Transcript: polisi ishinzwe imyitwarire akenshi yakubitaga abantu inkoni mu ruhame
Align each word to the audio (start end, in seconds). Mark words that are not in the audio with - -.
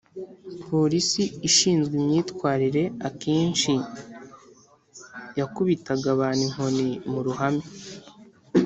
polisi 0.65 1.23
ishinzwe 1.47 1.93
imyitwarire 2.01 2.83
akenshi 3.07 3.73
yakubitaga 5.39 6.07
abantu 6.15 6.41
inkoni 6.47 6.87
mu 7.11 7.19
ruhame 7.25 7.65